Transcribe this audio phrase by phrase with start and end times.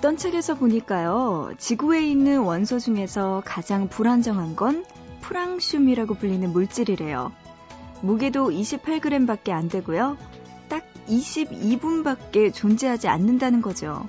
[0.00, 4.86] 어떤 책에서 보니까요, 지구에 있는 원소 중에서 가장 불안정한 건
[5.20, 7.30] 프랑슘이라고 불리는 물질이래요.
[8.00, 10.16] 무게도 28g밖에 안 되고요.
[10.70, 14.08] 딱 22분밖에 존재하지 않는다는 거죠.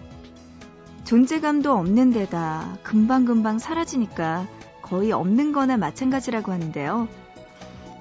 [1.03, 4.47] 존재감도 없는 데다 금방금방 사라지니까
[4.81, 7.09] 거의 없는 거나 마찬가지라고 하는데요.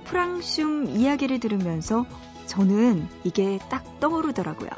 [0.05, 2.07] 프랑슘 이야기를 들으면서
[2.47, 4.71] 저는 이게 딱 떠오르더라고요.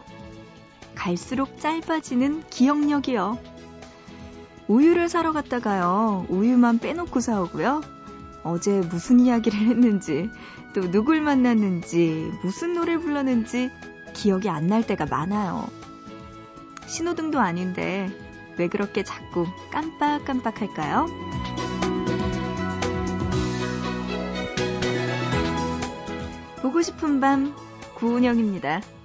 [1.02, 3.36] 갈수록 짧아지는 기억력이요.
[4.68, 6.26] 우유를 사러 갔다가요.
[6.28, 7.80] 우유만 빼놓고 사오고요.
[8.44, 10.30] 어제 무슨 이야기를 했는지,
[10.76, 13.72] 또 누굴 만났는지, 무슨 노래를 불렀는지
[14.14, 15.66] 기억이 안 날 때가 많아요.
[16.86, 18.08] 신호등도 아닌데
[18.56, 21.06] 왜 그렇게 자꾸 깜빡깜빡 할까요?
[26.62, 27.56] 보고 싶은 밤
[27.96, 28.82] 구은영입니다.'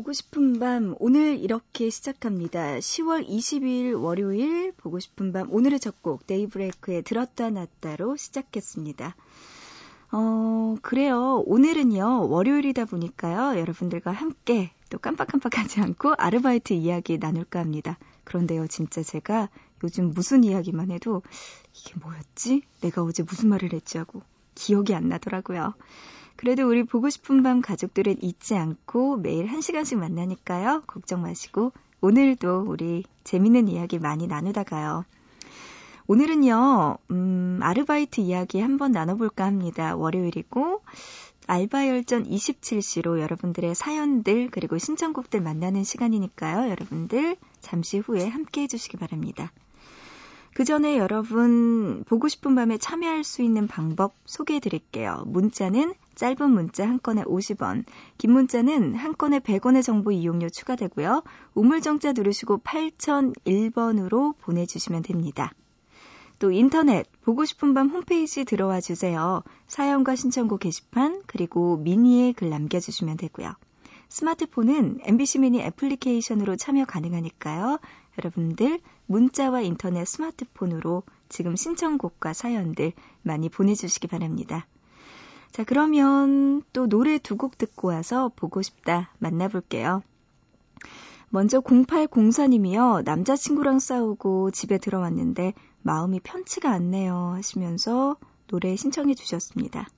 [0.00, 2.78] 보고 싶은 밤' 오늘 이렇게 시작합니다.
[2.78, 9.14] 10월 22일 월요일 '보고 싶은 밤' 오늘의 첫 곡 데이브레이크의 들었다 놨다로 시작했습니다.
[10.12, 11.42] 어, 그래요.
[11.44, 17.98] 오늘은요, 월요일이다 보니까요, 여러분들과 함께 또 깜빡깜빡하지 않고 아르바이트 이야기 나눌까 합니다.
[18.24, 19.50] 그런데요, 진짜 제가
[19.84, 21.22] 요즘 무슨 이야기만 해도
[21.74, 22.62] 이게 뭐였지?
[22.80, 24.22] 내가 어제 무슨 말을 했지 하고
[24.54, 25.74] 기억이 안 나더라고요.
[26.40, 30.84] 그래도 우리 보고 싶은 밤 가족들은 잊지 않고 매일 한 시간씩 만나니까요.
[30.86, 31.70] 걱정 마시고
[32.00, 35.04] 오늘도 우리 재밌는 이야기 많이 나누다 가요.
[36.06, 39.94] 오늘은요, 음, 아르바이트 이야기 한번 나눠볼까 합니다.
[39.94, 40.80] 월요일이고,
[41.46, 46.70] 알바열전 27시로 여러분들의 사연들, 그리고 신청곡들 만나는 시간이니까요.
[46.70, 49.52] 여러분들 잠시 후에 함께 해주시기 바랍니다.
[50.60, 55.24] 그 전에 여러분 보고 싶은 밤에 참여할 수 있는 방법 소개해 드릴게요.
[55.26, 57.86] 문자는 짧은 문자 한 건에 50원,
[58.18, 61.22] 긴 문자는 한 건에 100원의 정보 이용료 추가되고요.
[61.54, 65.50] 우물정자 누르시고 8001번으로 보내주시면 됩니다.
[66.38, 69.42] 또 인터넷 보고 싶은 밤 홈페이지 들어와 주세요.
[69.66, 73.54] 사연과 신청곡 게시판 그리고 미니에 글 남겨주시면 되고요.
[74.10, 77.78] 스마트폰은 MBC 미니 애플리케이션으로 참여 가능하니까요.
[78.18, 84.68] 여러분들 문자와 인터넷 스마트폰으로 지금 신청곡과 사연들 많이 보내주시기 바랍니다.
[85.50, 90.04] 자, 그러면 또 노래 두 곡 듣고 와서 보고 싶다 만나볼게요.
[91.28, 93.02] 먼저 0804님이요.
[93.02, 98.16] 남자친구랑 싸우고 집에 들어왔는데 마음이 편치가 않네요 하시면서
[98.46, 99.88] 노래 신청해 주셨습니다.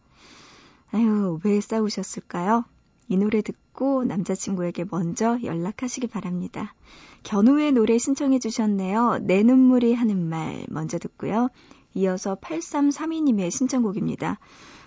[0.90, 2.64] 아유, 왜 싸우셨을까요?
[3.08, 3.61] 이 노래 듣고
[4.06, 6.74] 남자친구에게 먼저 연락하시기 바랍니다.
[7.22, 9.18] 견우의 노래 신청해 주셨네요.
[9.22, 11.48] 내 눈물이 하는 말 먼저 듣고요.
[11.94, 14.38] 이어서 8332님의 신청곡입니다.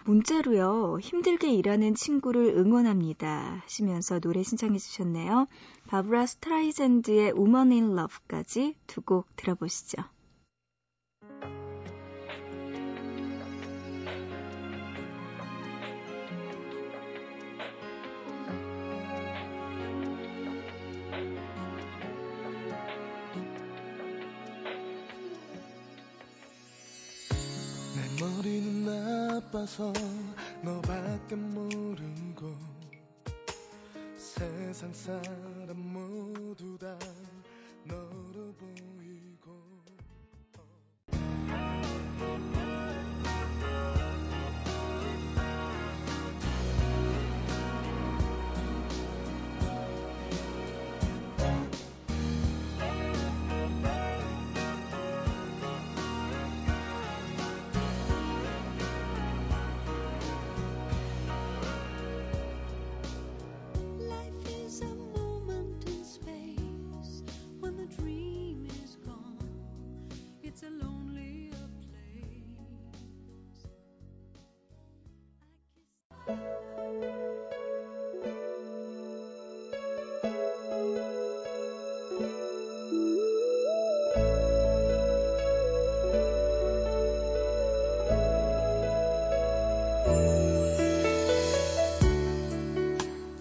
[0.05, 0.99] 문자로요.
[1.01, 3.61] 힘들게 일하는 친구를 응원합니다.
[3.63, 5.47] 하시면서 노래 신청해 주셨네요.
[5.87, 10.03] 바브라 스트라이젠드의 Woman in Love까지 두 곡 들어보시죠.
[29.45, 29.93] 나빠서
[30.63, 32.55] 너밖에 모르고
[34.17, 36.97] 세상 사람 모두 다
[37.85, 38.94] 너로 보이고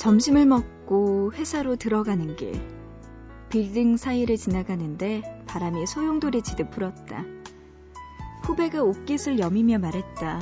[0.04, 2.60] 점심을 먹고 회사로 들어가는 길.
[3.48, 7.24] 빌딩 사이를 지나가는데 바람이 소용돌이 지듯 불었다.
[8.42, 10.40] 후배가 옷깃을 여미며 말했다.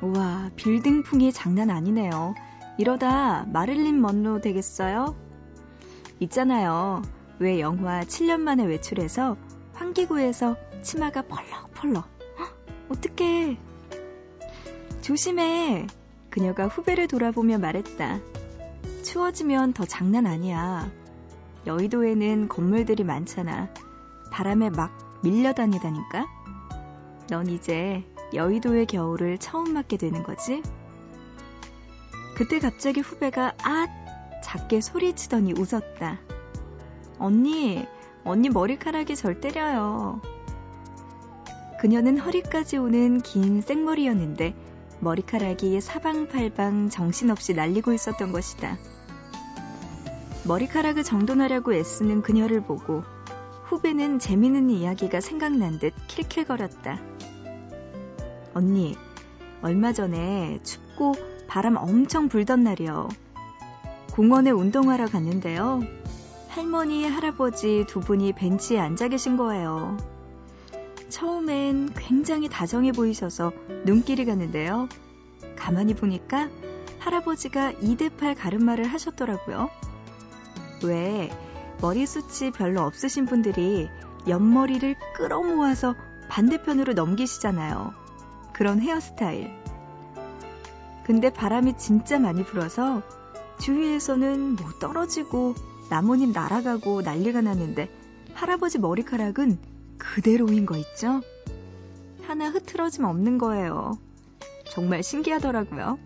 [0.00, 2.34] 우와, 빌딩풍이 장난 아니네요.
[2.78, 5.14] 이러다 마릴린 먼로 되겠어요?
[6.20, 7.02] 있잖아요.
[7.38, 9.36] 왜 영화 7년 만에 외출해서
[9.74, 12.08] 환기구에서 치마가 펄럭펄럭.
[12.88, 13.58] 어떡해.
[15.02, 15.86] 조심해.
[16.30, 18.29] 그녀가 후배를 돌아보며 말했다.
[19.02, 20.90] 추워지면 더 장난 아니야.
[21.66, 23.68] 여의도에는 건물들이 많잖아.
[24.30, 26.26] 바람에 막 밀려다니다니까?
[27.28, 30.62] 넌 이제 여의도의 겨울을 처음 맞게 되는 거지?
[32.36, 33.86] 그때 갑자기 후배가 아
[34.42, 36.18] 작게 소리치더니 웃었다.
[37.18, 37.86] 언니,
[38.24, 40.20] 언니 머리카락이 절 때려요.
[41.80, 44.54] 그녀는 허리까지 오는 긴 생머리였는데
[45.00, 48.76] 머리카락이 사방팔방 정신없이 날리고 있었던 것이다.
[50.46, 53.02] 머리카락을 정돈하려고 애쓰는 그녀를 보고
[53.64, 56.98] 후배는 재미있는 이야기가 생각난 듯 킬킬거렸다.
[58.52, 58.96] 언니,
[59.62, 61.14] 얼마 전에 춥고
[61.46, 63.08] 바람 엄청 불던 날이요.
[64.12, 65.82] 공원에 운동하러 갔는데요.
[66.48, 69.96] 할머니, 할아버지 두 분이 벤치에 앉아 계신 거예요.
[71.10, 73.52] 처음엔 굉장히 다정해 보이셔서
[73.84, 74.88] 눈길이 갔는데요.
[75.56, 76.48] 가만히 보니까
[77.00, 79.70] 할아버지가 2대8 가르마를 하셨더라고요.
[80.84, 81.30] 왜
[81.80, 83.88] 머리숱이 별로 없으신 분들이
[84.28, 85.94] 옆머리를 끌어모아서
[86.28, 87.92] 반대편으로 넘기시잖아요.
[88.52, 89.50] 그런 헤어스타일.
[91.04, 93.02] 근데 바람이 진짜 많이 불어서
[93.58, 95.54] 주위에서는 뭐 떨어지고
[95.88, 97.90] 나뭇잎 날아가고 난리가 났는데
[98.34, 99.69] 할아버지 머리카락은
[100.00, 101.20] 그대로인 거 있죠?
[102.22, 103.92] 하나 흐트러짐 없는 거예요.
[104.64, 105.98] 정말 신기하더라고요.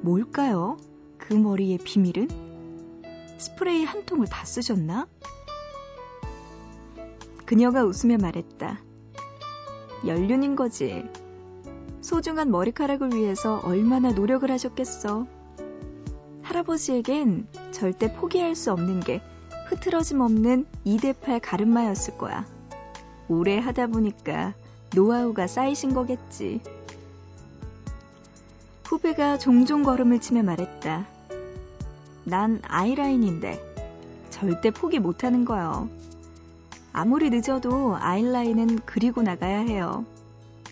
[0.00, 0.78] 뭘까요?
[1.18, 2.28] 그 머리의 비밀은?
[3.38, 5.06] 스프레이 한 통을 다 쓰셨나?
[7.44, 8.80] 그녀가 웃으며 말했다.
[10.06, 11.04] 연륜인 거지.
[12.00, 15.26] 소중한 머리카락을 위해서 얼마나 노력을 하셨겠어.
[16.42, 19.20] 할아버지에겐 절대 포기할 수 없는 게
[19.68, 22.55] 흐트러짐 없는 2대8 가르마였을 거야.
[23.28, 24.54] 오래 하다 보니까
[24.94, 26.60] 노하우가 쌓이신 거겠지.
[28.84, 31.06] 후배가 종종 걸음을 치며 말했다.
[32.24, 33.60] 난 아이라인인데
[34.30, 35.88] 절대 포기 못하는 거요.
[36.92, 40.04] 아무리 늦어도 아이라인은 그리고 나가야 해요.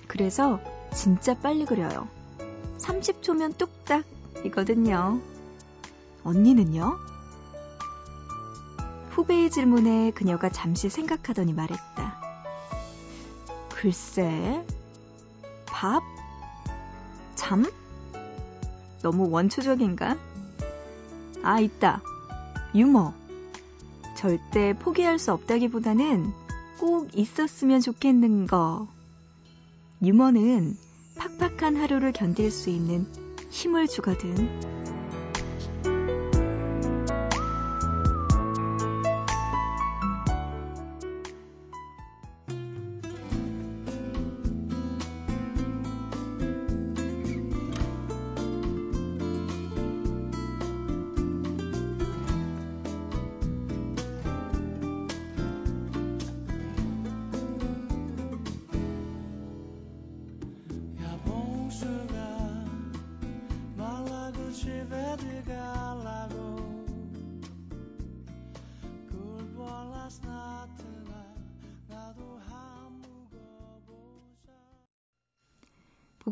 [0.06, 0.60] 그래서
[0.94, 2.08] 진짜 빨리 그려요.
[2.78, 5.20] 30초면 뚝딱이거든요.
[6.22, 6.98] 언니는요?
[9.10, 12.23] 후배의 질문에 그녀가 잠시 생각하더니 말했다.
[13.84, 14.64] 글쎄,
[15.66, 16.02] 밥?
[17.34, 17.70] 잠?
[19.02, 20.16] 너무 원초적인가?
[21.42, 22.00] 아, 있다.
[22.74, 23.12] 유머.
[24.16, 26.32] 절대 포기할 수 없다기보다는
[26.78, 28.88] 꼭 있었으면 좋겠는 거.
[30.02, 30.78] 유머는
[31.18, 33.06] 팍팍한 하루를 견딜 수 있는
[33.50, 34.73] 힘을 주거든.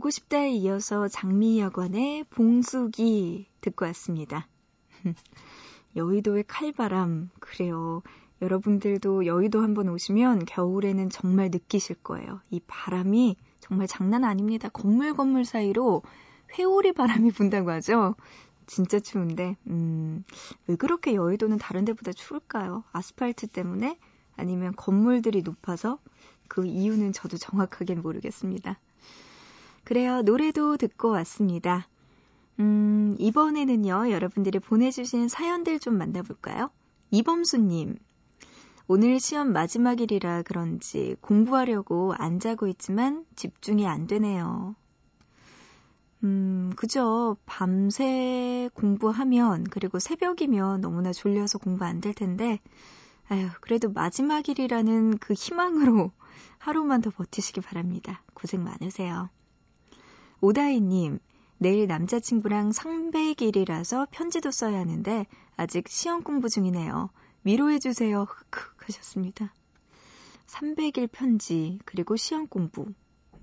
[0.02, 4.48] 보고 싶다에 이어서 장미여관의 봉숙이 듣고 왔습니다.
[5.94, 8.02] 여의도의 칼바람, 그래요.
[8.40, 12.40] 여러분들도 여의도 한번 오시면 겨울에는 정말 느끼실 거예요.
[12.50, 14.70] 이 바람이 정말 장난 아닙니다.
[14.70, 16.02] 건물 건물 사이로
[16.58, 18.14] 회오리 바람이 분다고 하죠.
[18.66, 20.24] 진짜 추운데, 음,
[20.66, 22.84] 왜 그렇게 여의도는 다른 데보다 추울까요?
[22.92, 23.98] 아스팔트 때문에?
[24.36, 25.98] 아니면 건물들이 높아서?
[26.48, 28.78] 그 이유는 저도 정확하게 모르겠습니다.
[29.84, 30.22] 그래요.
[30.22, 31.88] 노래도 듣고 왔습니다.
[32.60, 36.70] 음, 이번에는요, 여러분들이 보내주신 사연들 좀 만나볼까요?
[37.10, 37.96] 이범수님.
[38.88, 44.74] 오늘 시험 마지막일이라 그런지 공부하려고 안 자고 있지만 집중이 안 되네요.
[46.24, 47.36] 음, 그죠.
[47.46, 52.60] 밤새 공부하면, 그리고 새벽이면 너무나 졸려서 공부 안 될 텐데,
[53.28, 56.12] 아휴, 그래도 마지막일이라는 그 희망으로
[56.58, 58.22] 하루만 더 버티시기 바랍니다.
[58.34, 59.30] 고생 많으세요.
[60.40, 61.18] 오다이님,
[61.58, 65.26] 내일 남자친구랑 300일이라서 편지도 써야 하는데
[65.56, 67.10] 아직 시험 공부 중이네요.
[67.44, 68.22] 위로해주세요.
[68.24, 69.52] 흑흑 하셨습니다.
[70.46, 72.86] 300일 편지, 그리고 시험 공부.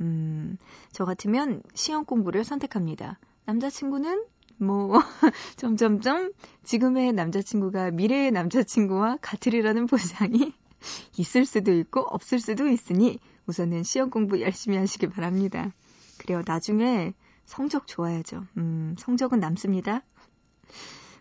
[0.02, 0.58] 음,
[0.92, 3.20] 저 같으면 시험 공부를 선택합니다.
[3.46, 4.26] 남자친구는
[4.58, 5.00] 뭐
[5.58, 10.54] 점점점 지금의 남자친구가 미래의 남자친구와 같으리라는 보장이
[11.18, 15.72] 있을 수도 있고 없을 수도 있으니 우선은 시험 공부 열심히 하시기 바랍니다.
[16.18, 16.44] 그래요.
[16.46, 17.14] 나중에
[17.46, 18.46] 성적 좋아야죠.
[18.58, 20.04] 음, 성적은 남습니다.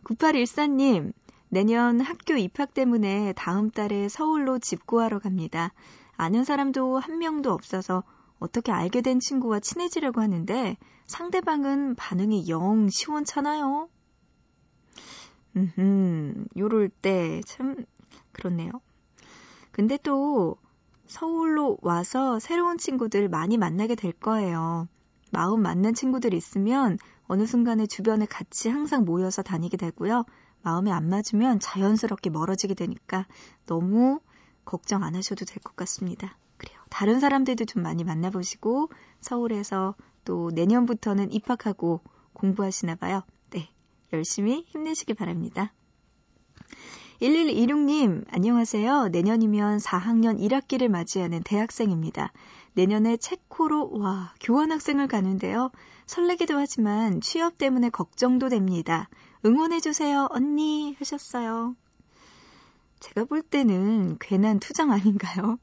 [0.05, 1.13] 9814님,
[1.49, 5.73] 내년 학교 입학 때문에 다음 달에 서울로 집 구하러 갑니다.
[6.17, 8.03] 아는 사람도 한 명도 없어서
[8.38, 10.76] 어떻게 알게 된 친구와 친해지려고 하는데
[11.07, 13.88] 상대방은 반응이 영 시원찮아요.
[15.57, 17.85] 음, 요럴 때 참
[18.33, 18.71] 그렇네요.
[19.73, 20.57] 근데 또
[21.07, 24.88] 서울로 와서 새로운 친구들 많이 만나게 될 거예요.
[25.33, 30.25] 마음 맞는 친구들 있으면 어느 순간에 주변에 같이 항상 모여서 다니게 되고요.
[30.62, 33.26] 마음에 안 맞으면 자연스럽게 멀어지게 되니까
[33.66, 34.21] 너무
[34.64, 36.37] 걱정 안 하셔도 될 것 같습니다.
[36.90, 38.90] 다른 사람들도 좀 많이 만나보시고
[39.21, 42.00] 서울에서 또 내년부터는 입학하고
[42.33, 43.23] 공부하시나 봐요.
[43.50, 43.68] 네.
[44.12, 45.73] 열심히 힘내시기 바랍니다.
[47.21, 49.09] 1126님, 안녕하세요.
[49.09, 52.33] 내년이면 4학년 1학기를 맞이하는 대학생입니다.
[52.75, 55.73] 내년에 체코로, 와, 교환학생을 가는데요.
[56.07, 59.09] 설레기도 하지만 취업 때문에 걱정도 됩니다.
[59.45, 60.95] 응원해주세요, 언니.
[61.00, 61.75] 하셨어요.
[63.00, 65.59] 제가 볼 때는 괜한 투정 아닌가요?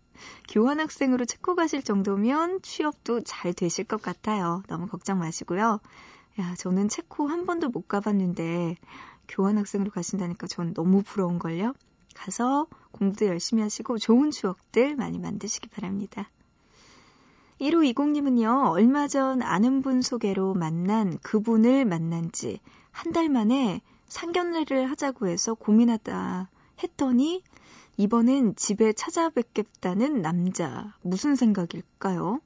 [0.50, 4.64] 교환학생으로 체코 가실 정도면 취업도 잘 되실 것 같아요.
[4.68, 5.80] 너무 걱정 마시고요.
[6.40, 8.78] 야, 저는 체코 한 번도 못 가봤는데,
[9.28, 11.74] 교환학생으로 가신다니까 전 너무 부러운걸요?
[12.14, 16.30] 가서 공부도 열심히 하시고 좋은 추억들 많이 만드시기 바랍니다.
[17.60, 22.60] 1520님은요, 얼마 전 아는 분 소개로 만난 그분을 만난 지
[22.96, 26.50] 한 달 만에 상견례를 하자고 해서 고민하다
[26.82, 27.44] 했더니
[27.98, 30.94] 이번엔 집에 찾아뵙겠다는 남자.
[31.02, 32.40] 무슨 생각일까요?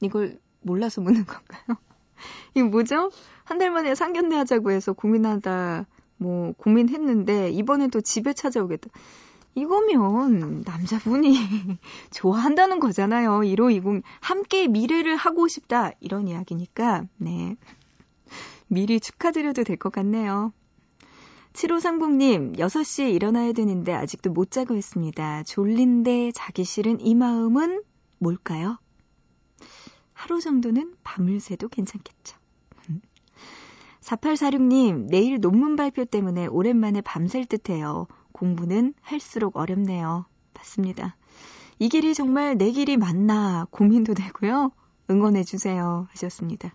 [0.00, 1.78] 이걸 몰라서 묻는 건가요?
[2.54, 3.10] 이거 뭐죠?
[3.44, 5.86] 한 달 만에 상견례 하자고 해서 고민하다,
[6.18, 8.88] 뭐, 고민했는데, 이번에도 집에 찾아오겠다.
[9.54, 11.32] 이거면 남자분이
[12.10, 13.44] 좋아한다는 거잖아요.
[13.44, 14.02] 1520.
[14.20, 15.92] 함께 미래를 하고 싶다.
[16.00, 17.56] 이런 이야기니까, 네.
[18.68, 20.52] 미리 축하드려도 될 것 같네요.
[21.56, 25.44] 7호상봉님, 6시에 일어나야 되는데 아직도 못 자고 있습니다.
[25.44, 27.82] 졸린데 자기 싫은 이 마음은
[28.18, 28.78] 뭘까요?
[30.12, 32.36] 하루 정도는 밤을 새도 괜찮겠죠.
[34.02, 38.06] 4846님, 내일 논문 발표 때문에 오랜만에 밤샐 듯 해요.
[38.32, 40.26] 공부는 할수록 어렵네요.
[40.52, 41.16] 맞습니다.
[41.78, 44.72] 이 길이 정말 내 길이 맞나 고민도 되고요.
[45.08, 46.08] 응원해주세요.
[46.10, 46.74] 하셨습니다.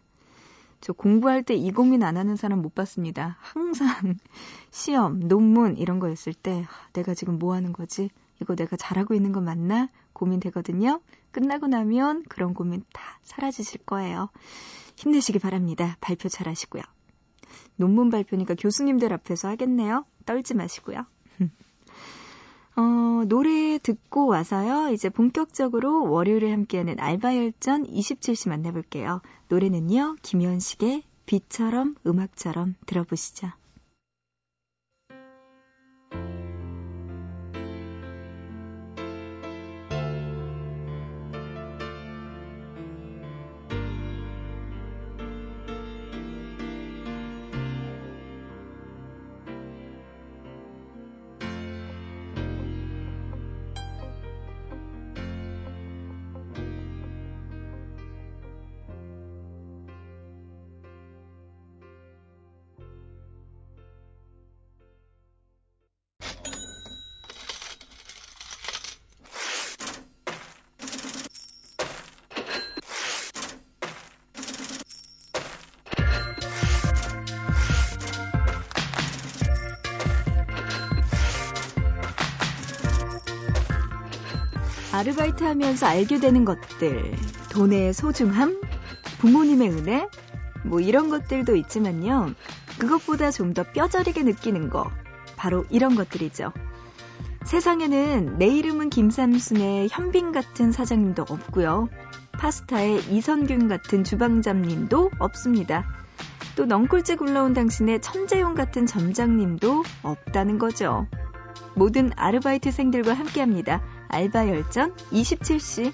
[0.81, 3.37] 저 공부할 때 이 고민 안 하는 사람 못 봤습니다.
[3.39, 3.87] 항상
[4.71, 8.09] 시험, 논문 이런 거였을 때 내가 지금 뭐 하는 거지?
[8.41, 9.89] 이거 내가 잘하고 있는 거 맞나?
[10.13, 10.99] 고민되거든요.
[11.31, 14.29] 끝나고 나면 그런 고민 다 사라지실 거예요.
[14.97, 15.97] 힘내시기 바랍니다.
[16.01, 16.81] 발표 잘 하시고요.
[17.75, 20.05] 논문 발표니까 교수님들 앞에서 하겠네요.
[20.25, 21.05] 떨지 마시고요.
[22.81, 24.91] 어, 노래 듣고 와서요.
[24.91, 29.21] 이제 본격적으로 월요일에 함께하는 알바열전 27시 만나볼게요.
[29.49, 30.15] 노래는요.
[30.23, 33.51] 김현식의 비처럼 음악처럼 들어보시죠.
[85.01, 87.15] 아르바이트 하면서 알게 되는 것들,
[87.49, 88.61] 돈의 소중함,
[89.17, 90.07] 부모님의 은혜,
[90.63, 92.35] 뭐 이런 것들도 있지만요.
[92.77, 94.91] 그것보다 좀 더 뼈저리게 느끼는 거,
[95.37, 96.53] 바로 이런 것들이죠.
[97.45, 101.89] 세상에는 내 이름은 김삼순의 현빈 같은 사장님도 없고요.
[102.33, 105.83] 파스타의 이선균 같은 주방장님도 없습니다.
[106.55, 111.07] 또 넝쿨째 굴러온 당신의 천재용 같은 점장님도 없다는 거죠.
[111.73, 113.81] 모든 아르바이트생들과 함께합니다.
[114.11, 115.93] 알바 열전 27시.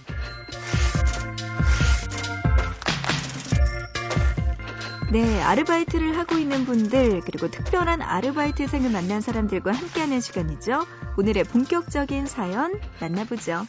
[5.11, 10.85] 네, 아르바이트를 하고 있는 분들, 그리고 특별한 아르바이트생을 만난 사람들과 함께하는 시간이죠.
[11.17, 13.65] 오늘의 본격적인 사연 만나보죠.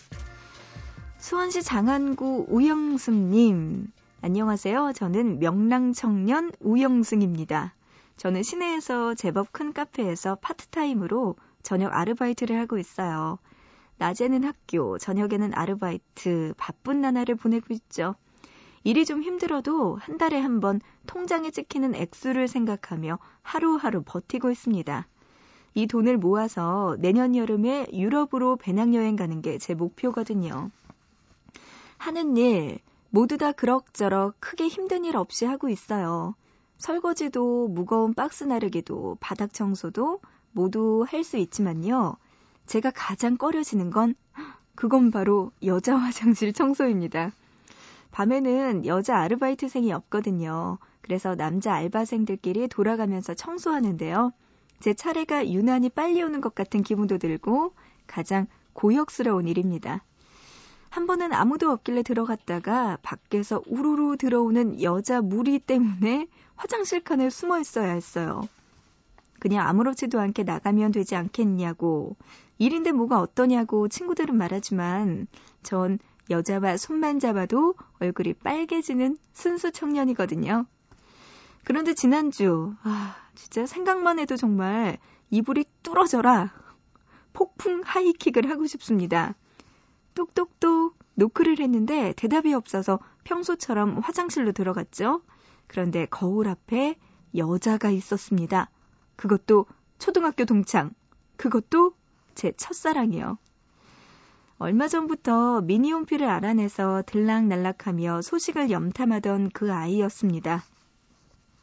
[1.18, 3.92] 수원시 장안구 우영승님.
[4.22, 4.92] 안녕하세요.
[4.94, 7.74] 저는 명랑청년 우영승입니다.
[8.16, 13.38] 저는 시내에서 제법 큰 카페에서 파트타임으로 저녁 아르바이트를 하고 있어요.
[13.98, 18.14] 낮에는 학교, 저녁에는 아르바이트, 바쁜 나날을 보내고 있죠.
[18.84, 25.06] 일이 좀 힘들어도 한 달에 한 번 통장에 찍히는 액수를 생각하며 하루하루 버티고 있습니다.
[25.74, 30.70] 이 돈을 모아서 내년 여름에 유럽으로 배낭여행 가는 게 제 목표거든요.
[31.98, 32.78] 하는 일,
[33.10, 36.34] 모두 다 그럭저럭 크게 힘든 일 없이 하고 있어요.
[36.78, 40.20] 설거지도 무거운 박스 나르기도 바닥 청소도
[40.52, 42.16] 모두 할 수 있지만요.
[42.68, 44.14] 제가 가장 꺼려지는 건
[44.74, 47.32] 그건 바로 여자 화장실 청소입니다.
[48.12, 50.78] 밤에는 여자 아르바이트생이 없거든요.
[51.00, 54.32] 그래서 남자 알바생들끼리 돌아가면서 청소하는데요.
[54.80, 57.72] 제 차례가 유난히 빨리 오는 것 같은 기분도 들고
[58.06, 60.04] 가장 고역스러운 일입니다.
[60.90, 67.92] 한 번은 아무도 없길래 들어갔다가 밖에서 우르르 들어오는 여자 무리 때문에 화장실 칸에 숨어 있어야
[67.92, 68.42] 했어요.
[69.38, 72.16] 그냥 아무렇지도 않게 나가면 되지 않겠냐고,
[72.58, 75.26] 일인데 뭐가 어떠냐고 친구들은 말하지만
[75.62, 75.98] 전
[76.30, 80.66] 여자와 손만 잡아도 얼굴이 빨개지는 순수 청년이거든요.
[81.64, 84.98] 그런데 지난주, 아, 진짜 생각만 해도 정말
[85.30, 86.52] 이불이 뚫어져라.
[87.32, 89.34] 폭풍 하이킥을 하고 싶습니다.
[90.14, 95.22] 똑똑똑 노크를 했는데 대답이 없어서 평소처럼 화장실로 들어갔죠.
[95.66, 96.96] 그런데 거울 앞에
[97.36, 98.70] 여자가 있었습니다.
[99.16, 99.66] 그것도
[99.98, 100.92] 초등학교 동창.
[101.36, 101.92] 그것도
[102.38, 103.36] 제 첫사랑이요.
[104.58, 110.62] 얼마 전부터 미니홈피를 알아내서 들락날락하며 소식을 염탐하던 그 아이였습니다.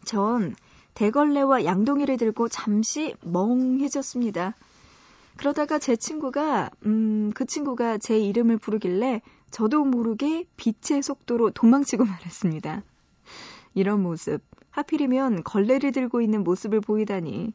[0.03, 0.53] 전
[0.93, 4.53] 대걸레와 양동이를 들고 잠시 멍해졌습니다.
[5.37, 12.83] 그러다가 제 친구가, 음, 그 친구가 제 이름을 부르길래 저도 모르게 빛의 속도로 도망치고 말았습니다.
[13.75, 17.53] 이런 모습, 하필이면 걸레를 들고 있는 모습을 보이다니.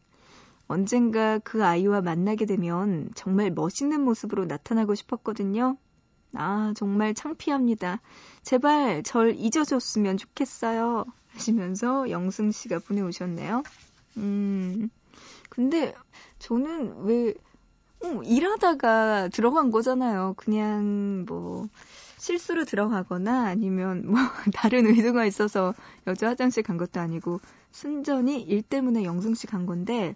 [0.70, 5.76] 언젠가 그 아이와 만나게 되면 정말 멋있는 모습으로 나타나고 싶었거든요.
[6.34, 8.00] 아, 정말 창피합니다.
[8.42, 11.06] 제발 절 잊어줬으면 좋겠어요.
[11.32, 13.64] 하시면서 영승 씨가 보내오셨네요.
[14.18, 14.90] 음,
[15.48, 15.92] 근데
[16.38, 17.34] 저는 왜
[18.04, 20.34] 어, 일하다가 들어간 거잖아요.
[20.36, 21.68] 그냥 뭐
[22.18, 24.14] 실수로 들어가거나 아니면 뭐
[24.54, 25.74] 다른 의도가 있어서
[26.06, 27.40] 여자 화장실 간 것도 아니고
[27.72, 30.14] 순전히 일 때문에 영승 씨 간 건데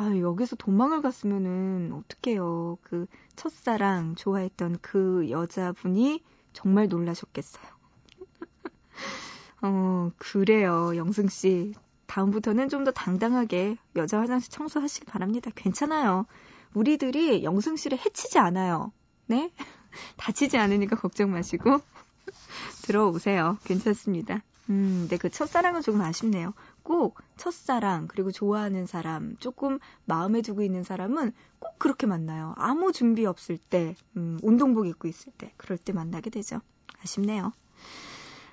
[0.00, 2.78] 아 여기서 도망을 갔으면은 어떡해요.
[2.82, 7.64] 그 첫사랑 좋아했던 그 여자분이 정말 놀라셨겠어요.
[9.62, 11.74] 어 그래요 영승 씨
[12.06, 15.50] 다음부터는 좀 더 당당하게 여자 화장실 청소하시기 바랍니다.
[15.56, 16.26] 괜찮아요.
[16.74, 18.92] 우리들이 영승 씨를 해치지 않아요.
[19.26, 19.50] 네?
[20.16, 21.80] 다치지 않으니까 걱정 마시고
[22.82, 23.58] 들어오세요.
[23.64, 24.42] 괜찮습니다.
[24.70, 26.54] 음, 근데 그 첫사랑은 조금 아쉽네요.
[26.88, 32.54] 꼭 첫사랑, 그리고 좋아하는 사람, 조금 마음에 두고 있는 사람은 꼭 그렇게 만나요.
[32.56, 36.62] 아무 준비 없을 때, 음, 운동복 입고 있을 때, 그럴 때 만나게 되죠.
[37.02, 37.52] 아쉽네요.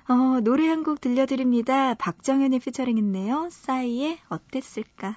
[0.08, 1.94] 어, 노래 한 곡 들려드립니다.
[1.94, 3.48] 박정현이 피처링 했네요.
[3.50, 5.16] 싸이의 어땠을까?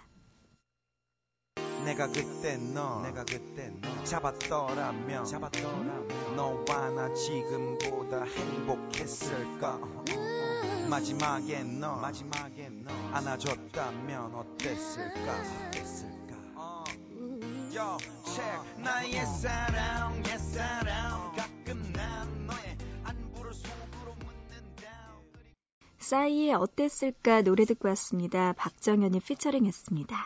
[1.84, 9.79] 내가 그때 너 내가 그때 너 잡았더라면 잡았더라면 너와 나 지금보다 행복했을까
[10.89, 15.36] 마지막에 너 마지막에 너 안아줬다면 어땠을까
[15.67, 16.84] 어땠을까 어.
[17.71, 25.21] Yo, check 나의 사랑 옛사랑 가끔 난 너의 안부를 속으로 묻는다
[25.99, 28.54] 싸이의 어땠을까 노래 듣고 왔습니다.
[28.54, 30.17] 박정현이 피처링 했습니다.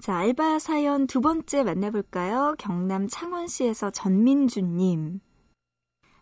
[0.00, 2.54] 자, 알바 사연 두 번째 만나볼까요?
[2.58, 5.20] 경남 창원시에서 전민주님.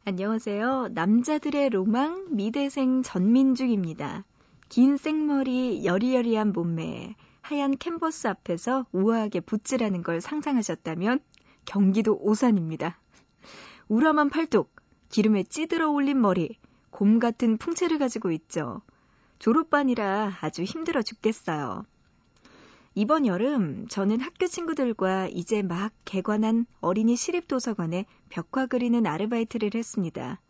[0.08, 0.90] 안녕하세요.
[0.92, 4.24] 남자들의 로망 미대생 전민주입니다.
[4.68, 11.18] 긴 생머리, 여리여리한 몸매, 하얀 캔버스 앞에서 우아하게 붓질하는 걸 상상하셨다면
[11.64, 13.00] 경기도 오산입니다.
[13.88, 14.70] 우람한 팔뚝,
[15.08, 16.56] 기름에 찌들어 올린 머리,
[16.90, 18.82] 곰 같은 풍채를 가지고 있죠.
[19.40, 21.84] 졸업반이라 아주 힘들어 죽겠어요.
[22.98, 30.40] 이번 여름 저는 학교 친구들과 이제 막 개관한 어린이 시립도서관에 벽화 그리는 아르바이트를 했습니다.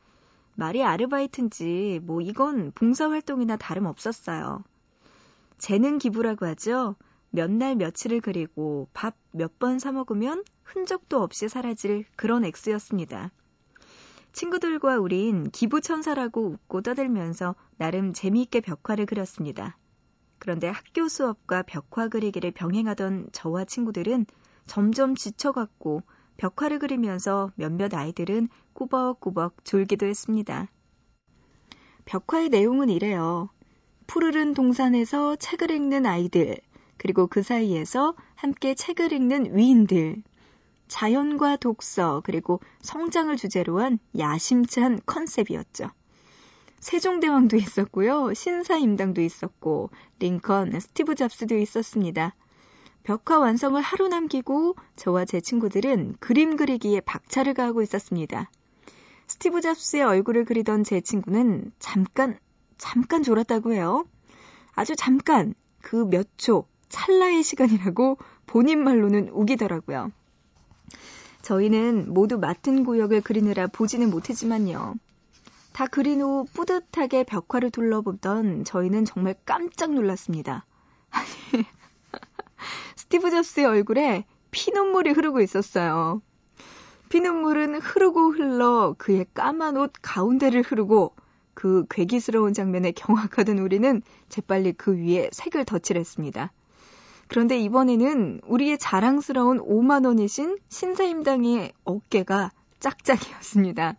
[0.55, 4.63] 말이 아르바이트인지 뭐 이건 봉사활동이나 다름없었어요.
[5.59, 6.95] 재능 기부라고 하죠.
[7.31, 13.33] 몇 날 며칠을 그리고 밥 몇 번 사 먹으면 흔적도 없이 사라질 그런 액수였습니다.
[14.33, 19.77] 친구들과 우린 기부천사라고 웃고 떠들면서 나름 재미있게 벽화를 그렸습니다.
[20.39, 24.27] 그런데 학교 수업과 벽화 그리기를 병행하던 저와 친구들은
[24.67, 26.03] 점점 지쳐갔고
[26.37, 30.69] 벽화를 그리면서 몇몇 아이들은 꾸벅꾸벅 졸기도 했습니다.
[32.05, 33.49] 벽화의 내용은 이래요.
[34.07, 36.57] 푸르른 동산에서 책을 읽는 아이들,
[36.97, 40.23] 그리고 그 사이에서 함께 책을 읽는 위인들,
[40.89, 45.91] 자연과 독서, 그리고 성장을 주제로 한 야심찬 컨셉이었죠.
[46.87, 48.33] 세종대왕도 있었고요.
[48.33, 52.37] 신사임당도 있었고, 링컨, 스티브 잡스도 있었습니다.
[53.03, 58.53] 벽화 완성을 하루 남기고 저와 제 친구들은 그림 그리기에 박차를 가하고 있었습니다.
[59.27, 62.39] 스티브 잡스의 얼굴을 그리던 제 친구는 잠깐,
[62.79, 64.05] 잠깐 졸았다고 해요.
[64.77, 70.13] 아주 잠깐, 그 몇 초, 찰나의 시간이라고 본인 말로는 우기더라고요.
[71.43, 74.95] 저희는 모두 맡은 구역을 그리느라 보지는 못했지만요.
[75.77, 80.65] 다 그린 후 뿌듯하게 벽화를 둘러보던 저희는 정말 깜짝 놀랐습니다.
[81.11, 81.27] 아니,
[82.97, 86.23] 스티브 잡스의 얼굴에 피눈물이 흐르고 있었어요.
[87.11, 91.15] 피눈물은 흐르고 흘러 그의 까만 옷 가운데를 흐르고
[91.53, 96.53] 그 괴기스러운 장면에 경악하던 우리는 재빨리 그 위에 색을 덧칠했습니다.
[97.29, 103.99] 그런데 이번에는 우리의 자랑스러운 5만 원이신 신사임당의 어깨가 짝짝이었습니다.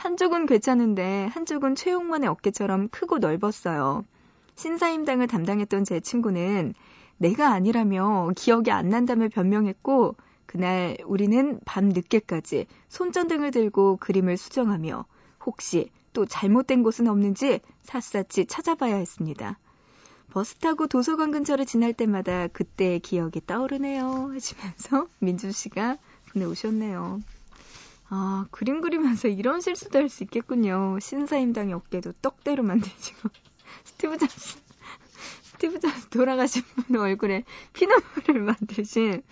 [0.00, 4.06] 한쪽은 괜찮은데 한쪽은 최용만의 어깨처럼 크고 넓었어요.
[4.54, 6.72] 신사임당을 담당했던 제 친구는
[7.18, 15.04] 내가 아니라며 기억이 안 난다며 변명했고 그날 우리는 밤 늦게까지 손전등을 들고 그림을 수정하며
[15.44, 19.58] 혹시 또 잘못된 곳은 없는지 샅샅이 찾아봐야 했습니다.
[20.30, 25.98] 버스 타고 도서관 근처를 지날 때마다 그때의 기억이 떠오르네요 하시면서 민준 씨가
[26.32, 27.20] 보내오셨네요.
[28.10, 30.98] 아, 그림 그리면서 이런 실수도 할 수 있겠군요.
[31.00, 33.28] 신사임당의 어깨도 떡대로 만드시고.
[33.84, 34.58] 스티브 잡스,
[35.42, 39.22] 스티브 잡스 돌아가신 분 얼굴에 피눈물을 만드신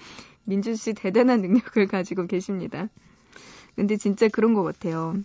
[0.45, 2.89] 민준 씨 대단한 능력을 가지고 계십니다.
[3.77, 5.17] 근데 진짜 그런 것 같아요.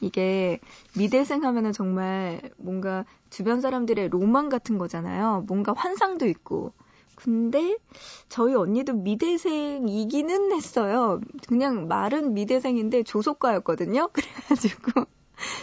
[0.00, 0.60] 이게
[0.96, 5.44] 미대생 하면은 정말 뭔가 주변 사람들의 로망 같은 거잖아요.
[5.48, 6.72] 뭔가 환상도 있고.
[7.16, 7.76] 근데
[8.28, 11.20] 저희 언니도 미대생이기는 했어요.
[11.48, 14.08] 그냥 말은 미대생인데 조속과였거든요.
[14.12, 15.06] 그래가지고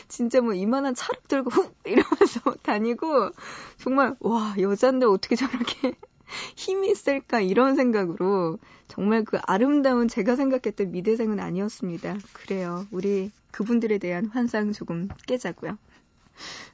[0.07, 3.31] 진짜 뭐 이만한 차를 들고 훅 이러면서 다니고
[3.77, 5.93] 정말 와 여잔데 어떻게 저렇게
[6.55, 12.17] 힘이 있을까 이런 생각으로 정말 그 아름다운 제가 생각했던 미대생은 아니었습니다.
[12.33, 12.85] 그래요.
[12.91, 15.77] 우리 그분들에 대한 환상 조금 깨자고요.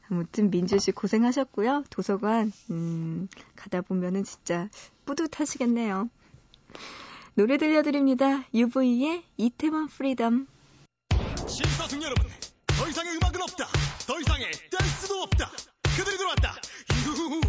[0.09, 1.83] 아무튼 민준 씨 고생하셨고요.
[1.89, 4.69] 도서관 음, 가다 보면은 진짜
[5.05, 6.09] 뿌듯하시겠네요.
[7.35, 8.45] 노래 들려드립니다.
[8.53, 10.47] UV의 이태원 Freedom.
[11.47, 12.25] 신사숙녀 여러분,
[12.67, 13.67] 더 이상의 음악은 없다.
[14.07, 15.51] 더 이상의 댄스도 없다.
[15.97, 16.55] 그들이 들어왔다.
[17.05, 17.41] UV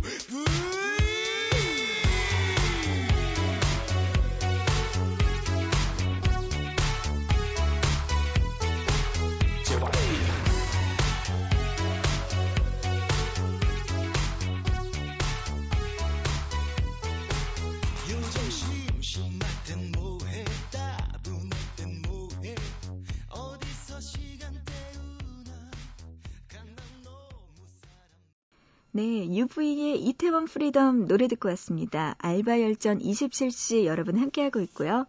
[28.98, 32.16] 네, UV의 이태원 Freedom 노래 듣고 왔습니다.
[32.18, 35.06] 알바 열전 27시 여러분 함께하고 있고요.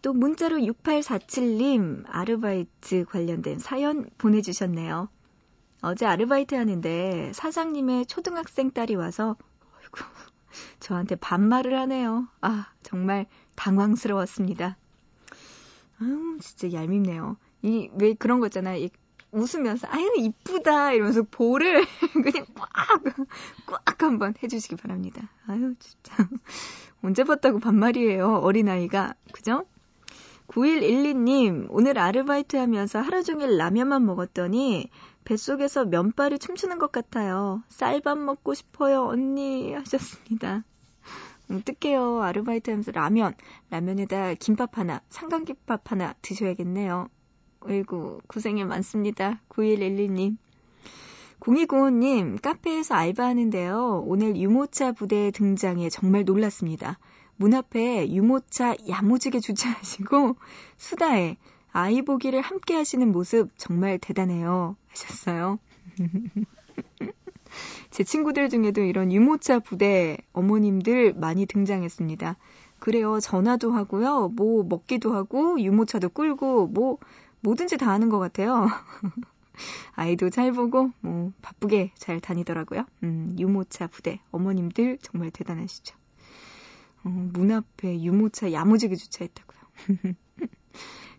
[0.00, 5.08] 또 문자로 6847님 아르바이트 관련된 사연 보내주셨네요.
[5.82, 9.34] 어제 아르바이트 하는데 사장님의 초등학생 딸이 와서
[9.80, 10.04] 어이구,
[10.78, 12.28] 저한테 반말을 하네요.
[12.40, 14.76] 아, 정말 당황스러웠습니다.
[16.00, 17.38] 아유, 진짜 얄밉네요.
[17.62, 18.76] 이, 왜 그런 거 있잖아요.
[18.76, 18.88] 이
[19.32, 23.02] 웃으면서 아유 이쁘다 이러면서 볼을 그냥 꽉
[23.66, 25.28] 꽉 한번 해주시기 바랍니다.
[25.46, 26.28] 아유 진짜
[27.02, 29.66] 언제 봤다고 반말이에요 어린아이가 그죠?
[30.48, 34.90] 9112님 오늘 아르바이트 하면서 하루 종일 라면만 먹었더니
[35.24, 37.62] 뱃속에서 면발이 춤추는 것 같아요.
[37.68, 40.64] 쌀밥 먹고 싶어요 언니 하셨습니다.
[41.50, 43.34] 어떡해요 아르바이트 하면서 라면
[43.70, 47.08] 라면에다 김밥 하나 삼각김밥 하나 드셔야겠네요.
[47.62, 49.38] 어이구, 고생이 많습니다.
[49.50, 50.36] 9112님.
[51.40, 54.04] 0205님, 카페에서 알바하는데요.
[54.06, 56.98] 오늘 유모차 부대 등장에 정말 놀랐습니다.
[57.36, 60.36] 문 앞에 유모차 야무지게 주차하시고
[60.76, 61.36] 수다에
[61.72, 64.76] 아이 보기를 함께 하시는 모습 정말 대단해요.
[64.88, 65.58] 하셨어요.
[67.90, 72.36] 제 친구들 중에도 이런 유모차 부대 어머님들 많이 등장했습니다.
[72.78, 73.20] 그래요.
[73.20, 74.28] 전화도 하고요.
[74.28, 76.98] 뭐 먹기도 하고 유모차도 끌고 뭐
[77.42, 78.68] 뭐든지 다 하는 것 같아요.
[79.94, 82.84] 아이도 잘 보고, 뭐, 바쁘게 잘 다니더라고요.
[83.02, 84.20] 음, 유모차 부대.
[84.30, 85.96] 어머님들 정말 대단하시죠.
[87.04, 89.60] 어, 문 앞에 유모차 야무지게 주차했다고요.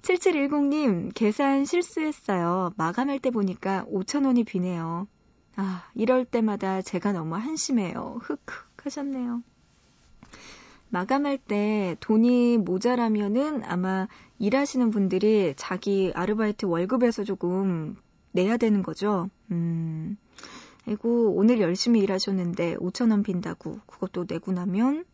[0.01, 2.73] 7710님, 계산 실수했어요.
[2.75, 5.07] 마감할 때 보니까 5천 원이 비네요.
[5.55, 8.19] 아, 이럴 때마다 제가 너무 한심해요.
[8.23, 8.41] 흑흑
[8.83, 9.43] 하셨네요.
[10.91, 14.07] 마감할 때 돈이 모자라면은 아마
[14.39, 17.95] 일하시는 분들이 자기 아르바이트 월급에서 조금
[18.33, 19.29] 내야 되는 거죠.
[19.51, 20.17] 음.
[20.87, 25.05] 아이고, 오늘 열심히 일하셨는데 5천원 빈다고 그것도 내고 나면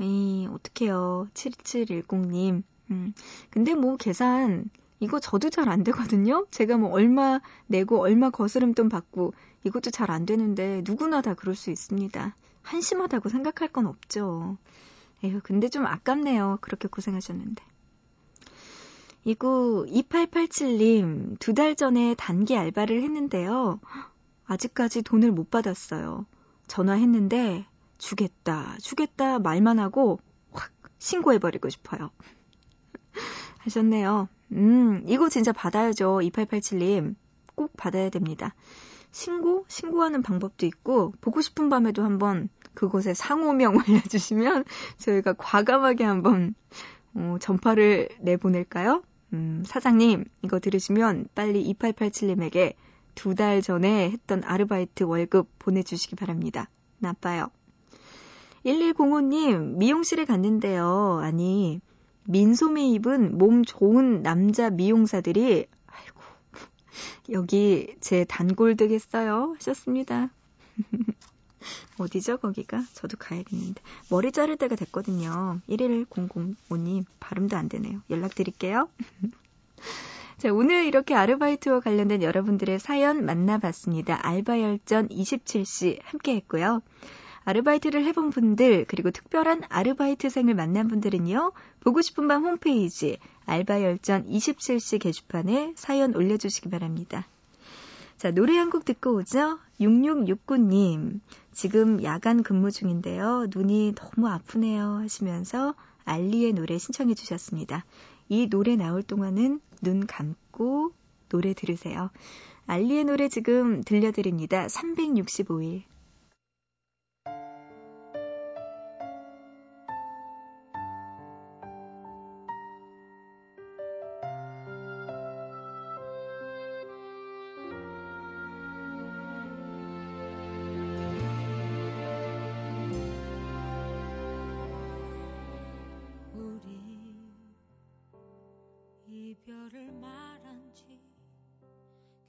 [0.00, 1.28] 에이, 어떡해요.
[1.34, 2.62] 7710님.
[2.90, 3.12] 음.
[3.50, 4.70] 근데 뭐 계산
[5.00, 6.46] 이거 저도 잘 안 되거든요.
[6.50, 11.70] 제가 뭐 얼마 내고 얼마 거스름돈 받고 이것도 잘 안 되는데 누구나 다 그럴 수
[11.70, 12.34] 있습니다.
[12.68, 14.58] 한심하다고 생각할 건 없죠.
[15.24, 16.58] 에휴, 근데 좀 아깝네요.
[16.60, 17.64] 그렇게 고생하셨는데.
[19.24, 23.80] 이거 2887님 두 달 전에 단기 알바를 했는데요.
[24.46, 26.24] 아직까지 돈을 못 받았어요.
[26.66, 27.66] 전화했는데
[27.98, 30.20] 주겠다, 주겠다 말만 하고
[30.52, 32.10] 확 신고해버리고 싶어요.
[33.58, 34.28] 하셨네요.
[34.52, 36.20] 음, 이거 진짜 받아야죠.
[36.22, 37.14] 2887님.
[37.54, 38.54] 꼭 받아야 됩니다.
[39.10, 39.64] 신고?
[39.68, 44.64] 신고하는 방법도 있고, 보고 싶은 밤에도 한번 그곳에 상호명 올려주시면
[44.98, 46.54] 저희가 과감하게 한번
[47.14, 49.02] 어, 전파를 내보낼까요?
[49.32, 52.74] 음, 사장님, 이거 들으시면 빨리 2887님에게
[53.14, 56.68] 두 달 전에 했던 아르바이트 월급 보내주시기 바랍니다.
[56.98, 57.48] 나빠요.
[58.64, 61.18] 1105님, 미용실에 갔는데요.
[61.20, 61.80] 아니,
[62.24, 65.66] 민소매 입은 몸 좋은 남자 미용사들이
[67.30, 70.30] 여기 제 단골 되겠어요 하셨습니다.
[71.98, 72.82] 어디죠 거기가?
[72.94, 75.60] 저도 가야겠는데 머리 자를 때가 됐거든요.
[75.68, 78.00] 11005님 발음도 안 되네요.
[78.10, 78.88] 연락드릴게요.
[80.38, 84.24] 자, 오늘 이렇게 아르바이트와 관련된 여러분들의 사연 만나봤습니다.
[84.24, 86.80] 알바열전 27시 함께 했고요.
[87.48, 95.72] 아르바이트를 해본 분들, 그리고 특별한 아르바이트생을 만난 분들은요, 보고 싶은 밤 홈페이지, 알바열전 27시 게시판에
[95.74, 97.26] 사연 올려주시기 바랍니다.
[98.18, 99.58] 자, 노래 한 곡 듣고 오죠?
[99.80, 101.20] 6669님,
[101.52, 103.46] 지금 야간 근무 중인데요.
[103.48, 104.98] 눈이 너무 아프네요.
[104.98, 107.86] 하시면서 알리의 노래 신청해 주셨습니다.
[108.28, 110.92] 이 노래 나올 동안은 눈 감고
[111.30, 112.10] 노래 들으세요.
[112.66, 114.66] 알리의 노래 지금 들려드립니다.
[114.66, 115.84] 365일.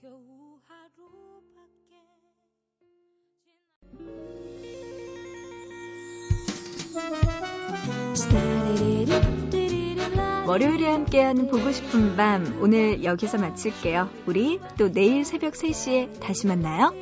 [0.02, 0.14] 겨우
[0.64, 1.98] 하루밖에
[10.48, 14.10] 월요일에 함께하는 보고 싶은 밤 오늘 여기서 마칠게요.
[14.26, 16.94] 우리 또 내일 새벽 3시에 다시 만나요.